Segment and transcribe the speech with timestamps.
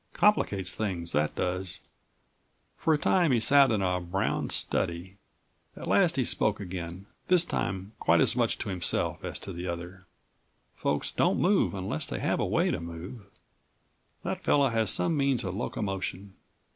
[0.13, 1.79] Complicates things, that does."
[2.75, 5.17] For a time he sat in a brown study.
[5.77, 9.67] At last he spoke again, this time quite as much to himself as to the
[9.67, 10.07] other:
[10.73, 13.27] "Folks don't move unless they have a way to move.
[14.23, 16.33] That fellow has some means of locomotion.